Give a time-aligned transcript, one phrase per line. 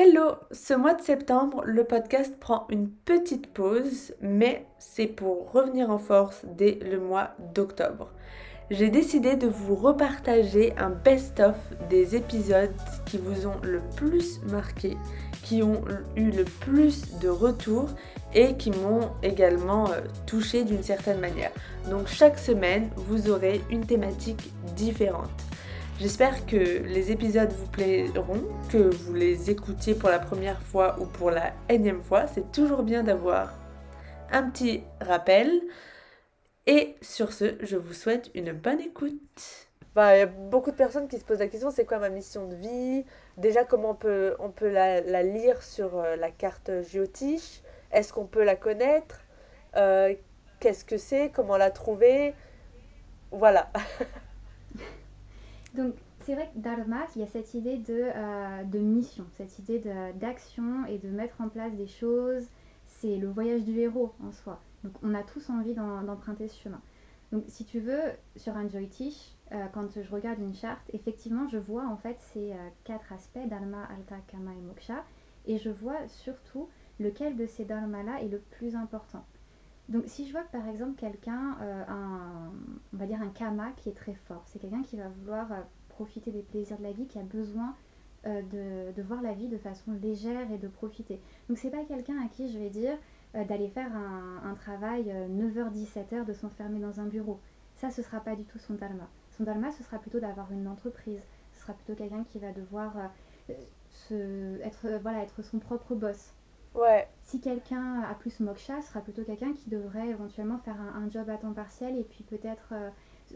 [0.00, 5.90] Hello, ce mois de septembre, le podcast prend une petite pause, mais c'est pour revenir
[5.90, 8.12] en force dès le mois d'octobre.
[8.70, 11.56] J'ai décidé de vous repartager un best-of
[11.90, 12.76] des épisodes
[13.06, 14.96] qui vous ont le plus marqué,
[15.42, 15.82] qui ont
[16.14, 17.88] eu le plus de retours
[18.36, 21.50] et qui m'ont également euh, touché d'une certaine manière.
[21.90, 25.47] Donc chaque semaine, vous aurez une thématique différente.
[26.00, 31.06] J'espère que les épisodes vous plairont, que vous les écoutiez pour la première fois ou
[31.06, 32.28] pour la énième fois.
[32.28, 33.52] C'est toujours bien d'avoir
[34.30, 35.50] un petit rappel.
[36.68, 39.66] Et sur ce, je vous souhaite une bonne écoute.
[39.96, 42.10] Bah, il y a beaucoup de personnes qui se posent la question c'est quoi ma
[42.10, 43.04] mission de vie?
[43.36, 47.60] Déjà, comment on peut, on peut la, lire sur euh, la carte géotiche?
[47.90, 49.20] Est-ce qu'on peut la connaître?
[49.74, 50.14] Euh,
[50.60, 51.30] Qu'est-ce que c'est?
[51.34, 52.34] Comment la trouver?
[53.32, 53.72] Voilà.
[55.78, 59.78] Donc, c'est vrai que Dharma, il y a cette idée de, euh, mission, cette idée
[60.16, 62.48] d'action et de mettre en place des choses.
[62.84, 64.60] C'est le voyage du héros en soi.
[64.82, 66.80] Donc, on a tous envie d'emprunter ce chemin.
[67.30, 68.00] Donc, si tu veux,
[68.34, 72.52] sur un Joytish, euh, quand je regarde une charte, effectivement, je vois en fait ces
[72.52, 75.04] euh, quatre aspects, Dharma, Alta, Kama et Moksha,
[75.46, 79.24] et je vois surtout lequel de ces dharmas-là est le plus important.
[79.88, 82.52] Donc si je vois par exemple quelqu'un a un,
[82.92, 85.48] on va dire un kama qui est très fort, c'est quelqu'un qui va vouloir
[85.98, 87.74] profiter des plaisirs de la vie, qui a besoin
[88.26, 91.20] euh, de, voir la vie de façon légère et de profiter.
[91.48, 92.96] Donc c'est pas quelqu'un à qui je vais dire
[93.34, 97.40] euh, d'aller faire un, travail 9h-17h, euh, de s'enfermer dans un bureau.
[97.76, 99.08] Ça, ce sera pas du tout son dharma.
[99.36, 101.20] Son dharma, ce sera plutôt d'avoir une entreprise.
[101.52, 102.92] Ce sera plutôt quelqu'un qui va devoir
[103.88, 106.34] se, être, voilà, être son propre boss.
[106.74, 107.08] Ouais.
[107.22, 111.28] Si quelqu'un a plus moksha, ce sera plutôt quelqu'un qui devrait éventuellement faire un, job
[111.28, 112.72] à temps partiel et puis peut-être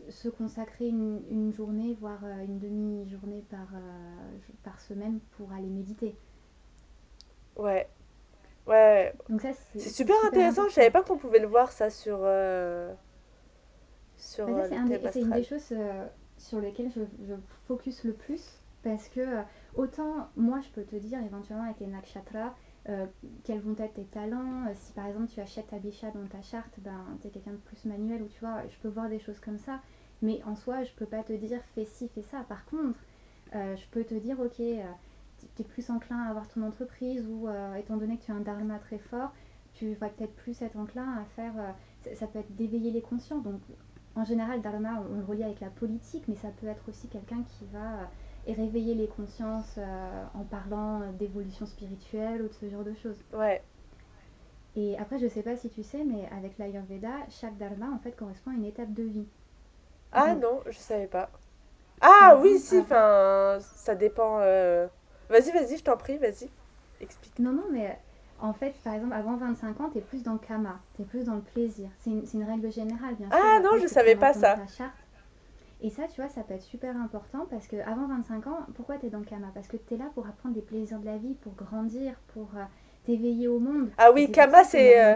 [0.09, 6.17] se consacrer une, journée, voire euh, une demi-journée par, euh, par semaine pour aller méditer.
[7.57, 7.89] Ouais.
[8.67, 9.13] Ouais.
[9.75, 10.69] c'est super, intéressant.
[10.69, 12.19] Je savais pas qu'on pouvait le voir ça sur.
[12.23, 12.93] Euh,
[14.17, 14.69] sur bah,
[15.11, 15.75] c'est une des choses
[16.39, 17.35] sur lesquelles je, je,
[17.67, 19.21] focus le plus parce que
[19.75, 22.55] autant moi je peux te dire éventuellement avec les nakshatras
[22.89, 23.07] euh,
[23.45, 24.67] quels vont être tes talents.
[24.67, 27.53] Euh, si par exemple tu achètes ta bicha dans ta charte, ben, tu es quelqu'un
[27.53, 29.81] de plus manuel ou tu vois, je peux voir des choses comme ça.
[30.21, 32.45] Mais en soi, je peux pas te dire fais ci, fais ça.
[32.49, 32.99] Par contre,
[33.55, 37.49] euh, je peux te dire ok, tu es plus enclin à avoir ton entreprise ou
[37.77, 39.33] étant donné que tu as un dharma très fort,
[39.75, 41.53] tu vas peut-être plus être enclin à faire.
[42.15, 43.39] Ça, peut être d'éveiller les conscients.
[43.39, 43.61] Donc
[44.15, 47.43] en général, dharma, on, le relie avec la politique, mais ça peut être aussi quelqu'un
[47.45, 48.11] qui va
[48.47, 53.19] et réveiller les consciences euh, en parlant d'évolution spirituelle ou de ce genre de choses.
[53.33, 53.63] Ouais.
[54.75, 58.13] Et après, je sais pas si tu sais, mais avec l'Ayurveda, chaque dharma en fait
[58.13, 59.27] correspond à une étape de vie.
[60.13, 61.31] Ah non, je savais pas.
[62.01, 64.39] Ah oui, si, enfin, ça dépend.
[64.41, 64.87] Euh,
[65.29, 66.51] vas-y, vas-y, je t'en prie, vas-y,
[67.01, 67.39] explique.
[67.39, 67.99] Non, non, mais
[68.41, 71.05] en fait, par exemple, avant 25 ans, tu es plus dans le kama, tu es
[71.05, 71.89] plus dans le plaisir.
[72.01, 73.39] C'est une, une, règle générale, bien sûr.
[73.41, 74.59] Ah non, je savais pas ça.
[75.85, 78.99] Et ça, tu vois, ça peut être super important parce que avant 25 ans, pourquoi
[78.99, 81.07] tu es dans le Kama Parce que tu es là pour apprendre des plaisirs de
[81.07, 82.63] la vie, pour grandir, pour euh,
[83.05, 83.91] t'éveiller au monde.
[83.99, 85.03] Ah oui, Kama, c'est.
[85.03, 85.15] Euh,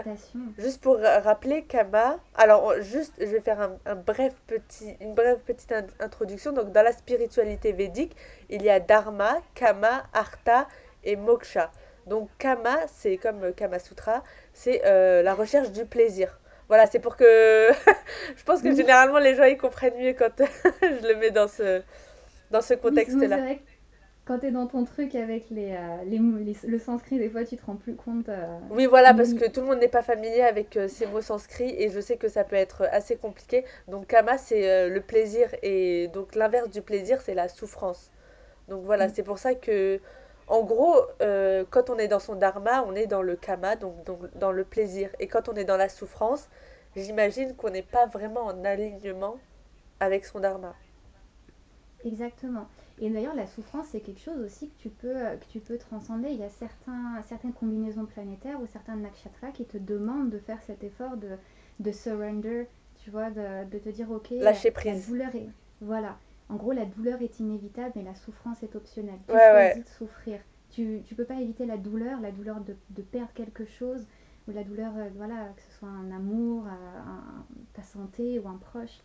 [0.57, 2.17] juste pour rappeler, Kama.
[2.35, 6.51] Alors, juste, je vais faire un, bref petit, une brève petite introduction.
[6.51, 8.17] Donc, dans la spiritualité védique,
[8.49, 10.67] il y a Dharma, Kama, Artha
[11.05, 11.71] et Moksha.
[12.07, 16.37] Donc, Kama, c'est comme Kama Sutra, c'est euh, la recherche du plaisir.
[16.67, 17.71] Voilà, c'est pour que.
[18.35, 20.31] je pense que généralement les gens ils comprennent mieux quand
[20.81, 21.81] je le mets dans ce,
[22.51, 23.55] dans ce contexte-là.
[24.25, 26.19] quand tu es dans ton truc avec les, euh, les,
[26.67, 28.27] le sanskrit, des fois tu te rends plus compte.
[28.27, 31.21] Euh, oui, voilà, parce que tout le monde n'est pas familier avec euh, ces mots
[31.21, 33.63] sanscrits et je sais que ça peut être assez compliqué.
[33.87, 38.11] Donc, kama, c'est le plaisir et donc l'inverse du plaisir, c'est la souffrance.
[38.67, 39.11] Donc, voilà, mm.
[39.15, 40.01] c'est pour ça que
[40.47, 43.93] en gros, euh, quand on est dans son dharma, on est dans le kama, donc,
[44.35, 45.09] dans le plaisir.
[45.19, 46.49] Et quand on est dans la souffrance,
[46.95, 49.37] j'imagine qu'on n'est pas vraiment en alignement
[49.99, 50.75] avec son dharma.
[52.05, 52.67] Exactement.
[52.99, 55.77] Et d'ailleurs, la souffrance, c'est quelque chose aussi que tu peux, euh, que tu peux
[55.77, 56.29] transcender.
[56.29, 60.61] Il y a certains, certaines combinaisons planétaires ou certains nakshatras qui te demandent de faire
[60.63, 61.37] cet effort de,
[61.79, 65.09] de surrender, tu vois, de, de te dire, ok, lâcher prise.
[65.09, 65.49] La douleur est...
[65.81, 66.17] Voilà,
[66.49, 69.19] en gros, la douleur est inévitable, mais la souffrance est optionnelle.
[69.27, 70.39] Tu choisis de souffrir.
[70.69, 74.05] Tu ne peux pas éviter la douleur, la douleur de, de perdre quelque chose,
[74.47, 78.57] ou la douleur, euh, voilà, que ce soit un amour, euh, ta santé ou un
[78.57, 79.01] proche.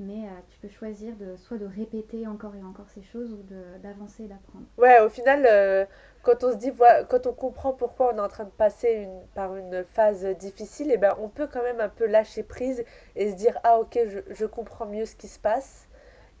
[0.00, 3.44] Mais euh, tu peux choisir de soit de répéter encore et encore ces choses ou
[3.80, 4.66] d'avancer et d'apprendre.
[4.76, 5.88] Ouais, au final,
[6.22, 6.72] quand on se dit,
[7.08, 10.90] quand on comprend pourquoi on est en train de passer une, par une phase difficile,
[10.90, 13.78] et eh ben, on peut quand même un peu lâcher prise et se dire, ah
[13.78, 15.86] ok, je, je comprends mieux ce qui se passe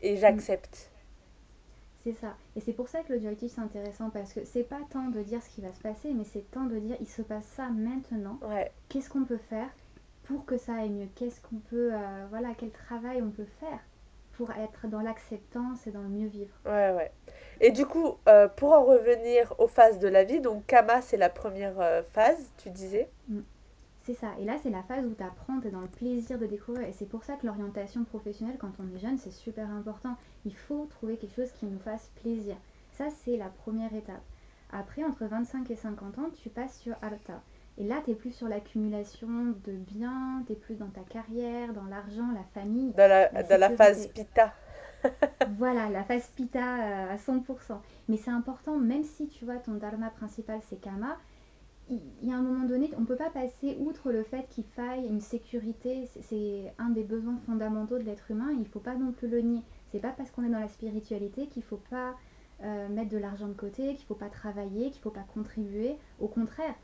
[0.00, 0.90] et j'accepte.
[2.04, 2.36] C'est ça.
[2.54, 5.42] Et c'est pour ça que l'audiologiste c'est intéressant parce que c'est pas tant de dire
[5.42, 8.38] ce qui va se passer, mais c'est tant de dire il se passe ça maintenant.
[8.42, 8.70] Ouais.
[8.90, 9.68] Qu'est-ce qu'on peut faire
[10.24, 11.08] pour que ça aille mieux?
[11.14, 13.78] Qu'est-ce qu'on peut, euh, voilà, quel travail on peut faire
[14.32, 16.54] pour être dans l'acceptance et dans le mieux vivre?
[16.66, 17.10] Ouais, ouais.
[17.60, 21.16] Et du coup, euh, pour en revenir aux phases de la vie, donc Kama, c'est
[21.16, 23.08] la première euh, phase, tu disais?
[23.28, 23.40] Mm.
[24.04, 24.32] C'est ça.
[24.38, 26.86] Et là, c'est la phase où tu apprends, tu es dans le plaisir de découvrir.
[26.86, 30.16] Et c'est pour ça que l'orientation professionnelle, quand on est jeune, c'est super important.
[30.44, 32.56] Il faut trouver quelque chose qui nous fasse plaisir.
[32.92, 34.22] Ça, c'est la première étape.
[34.70, 37.40] Après, entre 25 et 50 ans, tu passes sur Alta.
[37.78, 41.72] Et là, tu es plus sur l'accumulation de biens, tu es plus dans ta carrière,
[41.72, 42.92] dans l'argent, la famille.
[42.92, 44.52] Dans la, dans la phase Pita.
[45.58, 47.78] voilà, la phase Pita euh, à 100%.
[48.08, 51.16] Mais c'est important, même si tu vois, ton dharma principal, c'est Kama,
[51.90, 54.64] il y a un moment donné, on ne peut pas passer outre le fait qu'il
[54.64, 56.08] faille une sécurité.
[56.22, 58.48] C'est un des besoins fondamentaux de l'être humain.
[58.52, 59.62] Il ne faut pas non plus le nier.
[59.92, 62.14] C'est pas parce qu'on est dans la spiritualité qu'il ne faut pas
[62.62, 65.26] euh, mettre de l'argent de côté, qu'il ne faut pas travailler, qu'il ne faut pas
[65.34, 65.96] contribuer.
[66.20, 66.74] Au contraire,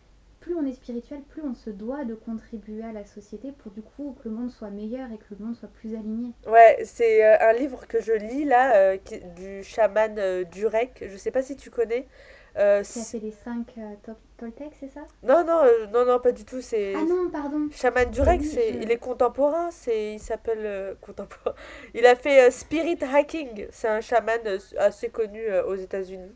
[0.40, 3.82] plus on est spirituel, plus on se doit de contribuer à la société pour du
[3.82, 6.32] coup que le monde soit meilleur et que le monde soit plus aligné.
[6.46, 8.98] Ouais, c'est euh, un livre que je lis là, euh,
[9.36, 11.04] du chaman Durek.
[11.08, 12.06] Je sais pas si tu connais.
[12.54, 13.94] Qui a fait les 5 euh,
[14.40, 15.02] Toltec, c'est ça?
[15.22, 16.62] Non, non, euh, non, non, pas du tout.
[16.62, 16.94] C'est...
[16.94, 17.68] Ah non, pardon.
[17.70, 18.70] Shaman Durek, c'est...
[18.70, 19.70] il est contemporain.
[19.70, 20.14] C'est...
[20.14, 21.54] Il s'appelle contemporain.
[21.94, 23.66] Il a fait Spirit Hacking.
[23.70, 24.40] C'est un chaman
[24.78, 26.32] assez connu aux États-Unis.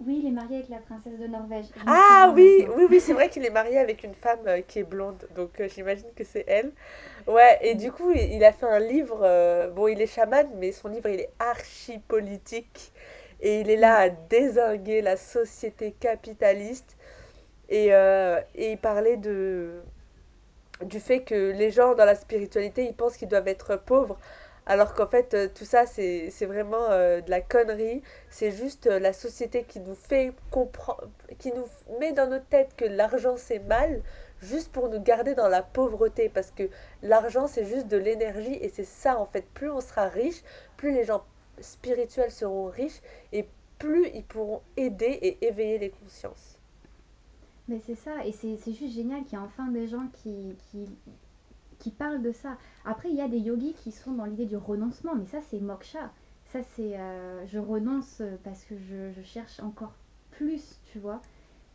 [0.00, 1.66] Oui, il est marié avec la princesse de Norvège.
[1.86, 5.26] Ah oui, oui, oui, c'est vrai qu'il est marié avec une femme qui est blonde.
[5.34, 6.72] Donc j'imagine que c'est elle.
[7.26, 9.18] Ouais, et du coup, il, il a fait un livre.
[9.74, 12.92] bon, il est chaman, mais son livre, il est archi politique.
[13.40, 16.96] Et il est là à désinguer la société capitaliste.
[17.68, 19.80] Et, euh, et il parlait de,
[20.82, 24.18] du fait que les gens dans la spiritualité, ils pensent qu'ils doivent être pauvres.
[24.68, 28.02] Alors qu'en fait, euh, tout ça, c'est vraiment euh, de la connerie.
[28.30, 31.08] C'est juste la société qui nous fait comprendre,
[31.38, 31.66] qui nous
[32.00, 34.02] met dans nos têtes que l'argent c'est mal,
[34.42, 36.28] juste pour nous garder dans la pauvreté.
[36.28, 36.64] Parce que
[37.02, 39.44] l'argent, c'est juste de l'énergie et c'est ça en fait.
[39.54, 40.42] Plus on sera riche,
[40.76, 41.24] plus les gens
[41.60, 43.00] spirituels seront riches
[43.32, 43.46] et
[43.78, 46.55] plus ils pourront aider et éveiller les consciences.
[47.68, 50.86] Mais c'est ça, et c'est juste génial qu'il y ait enfin des gens qui, qui,
[51.78, 52.56] qui, parlent de ça.
[52.84, 55.58] Après, il y a des yogis qui sont dans l'idée du renoncement, mais ça c'est
[55.58, 56.12] moksha.
[56.52, 59.94] Ça c'est euh, je renonce parce que je, je, cherche encore
[60.30, 61.20] plus, tu vois.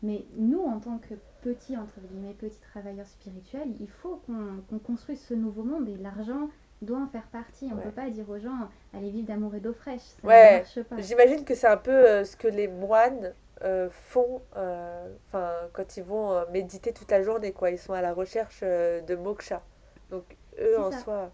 [0.02, 5.22] Mais nous, en tant que petits, entre guillemets, petits travailleurs spirituels, il faut qu'on construise
[5.22, 6.50] ce nouveau monde et l'argent,
[6.82, 7.70] doit en faire partie.
[7.72, 10.02] On ne peut pas dire aux gens, allez vivre d'amour et d'eau fraîche.
[10.02, 10.64] Ça ouais,
[11.00, 15.98] j'imagine que c'est un peu euh, ce que les moines euh, font euh, enfin quand
[15.98, 17.52] ils vont méditer toute la journée.
[17.52, 17.72] Quoi.
[17.72, 19.62] Ils sont à la recherche de moksha.
[20.10, 20.24] Donc
[20.60, 21.32] eux en soi...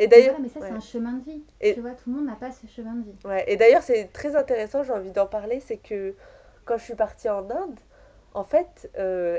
[0.00, 1.42] Et d'ailleurs, mais ça c'est un chemin de vie.
[1.60, 1.74] Et...
[1.74, 3.16] Tu vois, tout le monde n'a pas ce chemin de vie.
[3.24, 3.42] Ouais.
[3.48, 4.84] Et d'ailleurs, c'est très intéressant.
[4.84, 5.58] J'ai envie d'en parler.
[5.58, 6.14] C'est que
[6.64, 7.80] quand je suis partie en Inde,
[8.32, 8.88] en fait,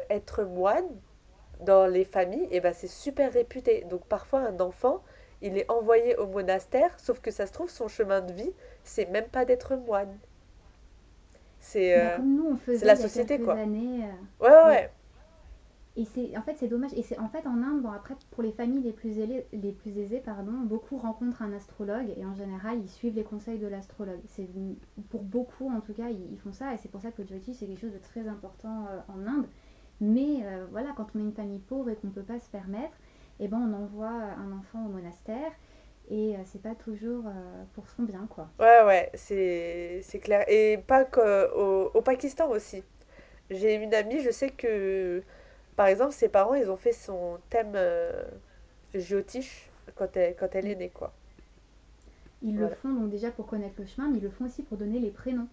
[0.10, 0.90] être moine,
[1.60, 3.86] dans les familles, et eh ben, c'est super réputé.
[3.90, 5.04] Donc parfois un enfant,
[5.42, 8.54] il est envoyé au monastère, sauf que ça se trouve, son chemin de vie,
[8.84, 10.18] c'est même pas d'être moine.
[11.60, 13.56] C'est bah, euh, la société, quoi.
[13.56, 14.92] Années, euh, ouais, ouais.
[15.96, 18.42] Et c'est en fait c'est dommage et c'est en fait en Inde bon après pour
[18.42, 22.34] les familles les plus aisées, les plus aisées pardon beaucoup rencontrent un astrologue et en
[22.36, 24.48] général ils suivent les conseils de l'astrologue c'est
[25.10, 27.54] pour beaucoup en tout cas ils, font ça et c'est pour ça que le Jyoti
[27.54, 29.48] c'est quelque chose de très important euh, en Inde
[30.02, 32.50] mais euh, voilà, quand on est une famille pauvre et qu'on ne peut pas se
[32.50, 32.96] permettre,
[33.40, 35.52] eh ben, on envoie un enfant au monastère
[36.10, 38.50] et euh, c'est pas toujours euh, pour son bien quoi.
[38.60, 40.44] Ouais ouais, c'est, c'est clair.
[40.48, 42.84] Et pas qu'au au Pakistan aussi.
[43.50, 45.24] J'ai une amie, je sais que
[45.76, 48.24] par exemple ses parents ils ont fait son thème euh,
[48.94, 51.14] Jyotish quand elle, quand elle est née quoi.
[52.42, 54.78] Ils le font donc déjà pour connaître le chemin, mais ils le font aussi pour
[54.78, 55.48] donner les prénoms.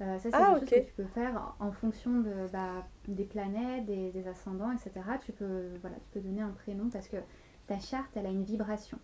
[0.00, 3.24] Euh, ça, c'est ah, quelque chose que tu peux faire en fonction de, bah, des
[3.24, 4.92] planètes, des, ascendants, etc.
[5.24, 7.16] Tu peux, voilà, tu peux donner un prénom parce que
[7.66, 8.98] ta charte, elle a une vibration.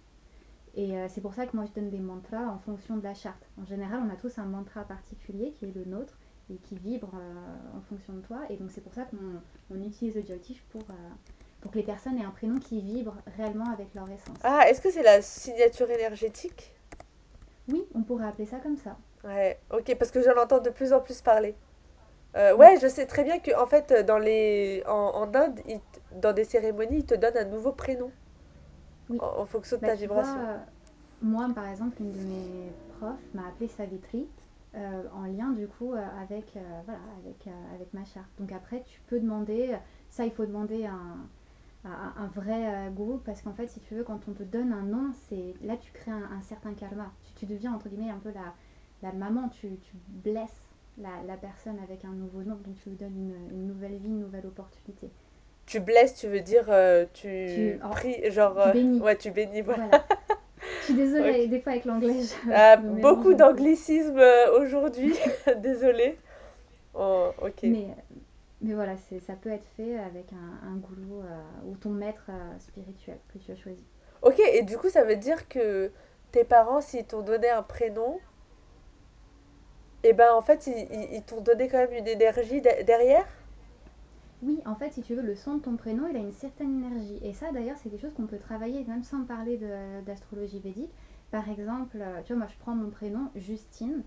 [0.76, 3.14] Et euh, c'est pour ça que moi, je donne des mantras en fonction de la
[3.14, 3.48] charte.
[3.60, 6.18] En général, on a tous un mantra particulier qui est le nôtre
[6.50, 8.40] et qui vibre euh, en fonction de toi.
[8.50, 10.82] Et donc, c'est pour ça qu'on utilise le Jyotish pour,
[11.60, 14.36] pour que les personnes aient un prénom qui vibre réellement avec leur essence.
[14.42, 16.74] Ah, est-ce que c'est la signature énergétique?
[17.68, 18.96] Oui, on pourrait appeler ça comme ça.
[19.22, 21.54] Ouais, ok, parce que j'en entends de plus en plus parler.
[22.36, 25.60] Euh, ouais, je sais très bien que en fait, dans les, en, en Inde,
[26.20, 28.10] dans des cérémonies, ils te donnent un nouveau prénom
[29.18, 30.38] en, fonction de bah, ta vibration.
[31.22, 34.26] moi, par exemple, une de mes profs m'a appelée Savitri
[34.74, 38.28] euh, en lien du coup euh, avec, voilà, avec, avec ma charte.
[38.38, 39.76] Donc après, tu peux demander,
[40.10, 41.16] ça il faut demander un,
[41.84, 45.12] un, vrai goût parce qu'en fait, si tu veux, quand on te donne un nom,
[45.28, 47.12] c'est là tu crées un, certain karma.
[47.22, 48.54] Tu, tu deviens entre guillemets un peu la
[49.04, 52.96] la maman, tu, tu blesses la, la, personne avec un nouveau nom, donc tu lui
[52.96, 55.10] donnes une, une, nouvelle vie, une nouvelle opportunité.
[55.66, 59.00] Tu blesses, tu veux dire, euh, tu, tu pries, genre, tu bénis.
[59.00, 59.86] ouais, tu bénis, voilà.
[59.86, 60.04] voilà.
[60.80, 61.48] Je suis désolée, okay.
[61.48, 62.20] des fois avec l'anglais.
[62.52, 64.22] Ah, beaucoup d'anglicisme
[64.60, 65.14] aujourd'hui,
[65.58, 66.18] désolée.
[66.94, 67.62] Oh, ok.
[67.62, 67.86] Mais,
[68.60, 68.94] mais voilà,
[69.26, 73.38] ça peut être fait avec un, un goulot euh, ou ton maître euh, spirituel que
[73.38, 73.84] tu as choisi.
[74.22, 75.90] Ok, et du coup, ça veut dire que
[76.32, 78.18] tes parents, s'ils t'ont donné un prénom,
[80.02, 83.26] et eh ben en fait, ils, ils t'ont donné quand même une énergie derrière?
[84.42, 86.84] Oui, en fait, si tu veux, le son de ton prénom, il a une certaine
[86.84, 87.18] énergie.
[87.22, 89.58] Et ça, d'ailleurs, c'est quelque chose qu'on peut travailler même sans parler
[90.04, 90.92] d'astrologie védique.
[91.30, 94.04] Par exemple, euh, tu vois, moi, je prends mon prénom, Justine.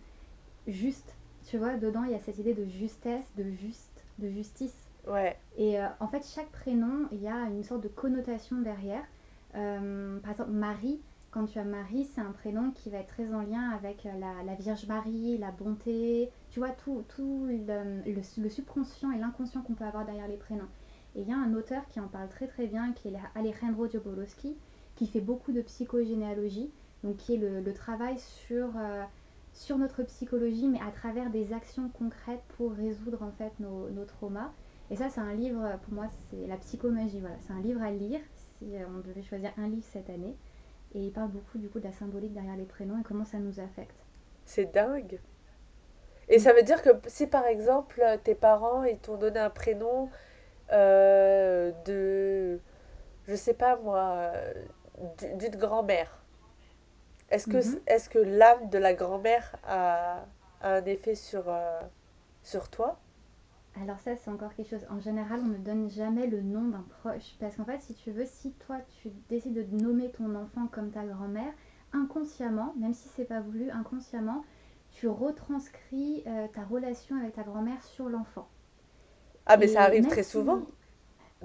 [0.68, 4.92] Juste, tu vois, dedans, il y a cette idée de justesse, de juste, de justice.
[5.08, 5.38] Ouais.
[5.58, 9.04] Et euh, en fait, chaque prénom, il y a une sorte de connotation derrière.
[9.56, 13.34] Euh, par exemple, Marie, quand tu as Marie, c'est un prénom qui va être très
[13.34, 14.12] en lien avec euh,
[14.46, 19.74] la, Vierge Marie, la bonté, tu vois, tout, tout le, le, subconscient et l'inconscient qu'on
[19.74, 20.68] peut avoir derrière les prénoms.
[21.16, 23.88] Et il y a un auteur qui en parle très très bien, qui est Alejandro
[23.90, 24.56] Jodorowsky,
[24.96, 26.72] qui fait beaucoup de psychogénéalogie,
[27.04, 29.04] donc qui est le, le travail sur, euh,
[29.54, 34.06] sur notre psychologie, mais à travers des actions concrètes pour résoudre en fait nos, nos
[34.06, 34.52] traumas.
[34.90, 37.36] Et ça, c'est un livre, pour moi, c'est la psychomagie, voilà.
[37.42, 38.22] C'est un livre à lire,
[38.58, 40.36] si euh, on devait choisir un livre cette année.
[40.96, 43.38] Et il parle beaucoup du coup de la symbolique derrière les prénoms et comment ça
[43.40, 43.96] nous affecte.
[44.46, 45.20] C'est dingue.
[46.30, 50.10] Et ça veut dire que si par exemple tes parents ils t'ont donné un prénom
[50.72, 52.60] euh, de,
[53.28, 54.32] je sais pas moi,
[55.38, 56.22] d'une grand-mère,
[57.30, 57.82] est-ce que, mm -hmm.
[57.88, 60.26] est que l'âme de la grand-mère a,
[60.62, 61.82] a, un effet sur, euh,
[62.44, 63.00] sur toi?
[63.82, 64.86] Alors ça, c'est encore quelque chose.
[64.90, 67.36] En général, on ne donne jamais le nom d'un proche.
[67.40, 70.92] Parce qu'en fait, si tu veux, si toi, tu décides de nommer ton enfant comme
[70.92, 71.54] ta grand-mère,
[71.94, 74.44] inconsciemment, même si c'est pas voulu, inconsciemment,
[74.92, 78.48] tu retranscris euh, ta relation avec ta grand-mère sur l'enfant.
[79.46, 80.32] Ah, mais et ça arrive très si...
[80.32, 80.62] souvent.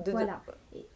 [0.05, 0.43] De, voilà.
[0.75, 0.89] Et,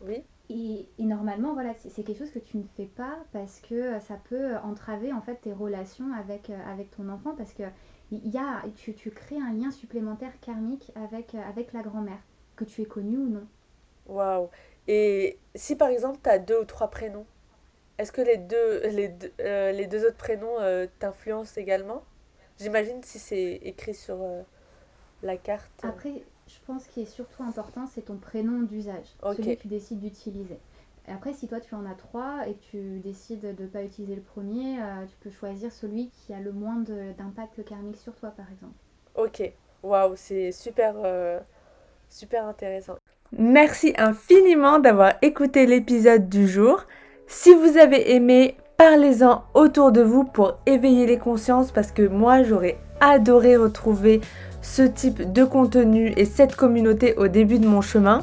[0.00, 0.22] oui.
[0.48, 4.16] Et, et, normalement, voilà, c'est quelque chose que tu ne fais pas parce que ça
[4.28, 7.62] peut entraver en fait tes relations avec, euh, avec ton enfant parce que
[8.10, 12.20] il y a, tu, tu, crées un lien supplémentaire karmique avec, avec la grand-mère,
[12.56, 13.46] que tu aies connu ou non.
[14.06, 14.48] Waouh
[14.88, 17.26] Et si par exemple tu as deux ou trois prénoms,
[17.98, 22.02] est-ce que les deux, les deux, euh, les deux autres prénoms euh, t'influencent également?
[22.58, 24.42] J'imagine si c'est écrit sur euh,
[25.22, 25.70] la carte.
[25.82, 29.42] Après, je pense qu'il est surtout important, c'est ton prénom d'usage, okay.
[29.42, 30.58] celui que tu décides d'utiliser.
[31.08, 34.14] Après, si toi tu en as trois et que tu décides de ne pas utiliser
[34.14, 36.76] le premier, euh, tu peux choisir celui qui a le moins
[37.18, 38.74] d'impact karmique sur toi, par exemple.
[39.16, 39.52] Ok,
[39.82, 41.40] waouh, c'est super, euh,
[42.08, 42.96] super intéressant.
[43.32, 46.84] Merci infiniment d'avoir écouté l'épisode du jour.
[47.26, 52.42] Si vous avez aimé, parlez-en autour de vous pour éveiller les consciences parce que moi
[52.42, 54.20] j'aurais adoré retrouver
[54.62, 58.22] ce type de contenu et cette communauté au début de mon chemin.